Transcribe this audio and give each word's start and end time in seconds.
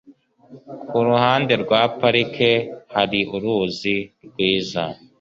Kuruhande 0.89 1.53
rwa 1.63 1.81
parike 1.99 2.51
hari 2.93 3.19
uruzi 3.35 3.95
rwiza. 4.25 4.83